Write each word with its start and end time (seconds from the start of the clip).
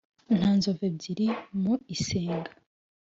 Nta 0.37 0.49
nzovu 0.57 0.81
ebyiri 0.89 1.27
mu 1.61 1.73
isenga 1.95 2.51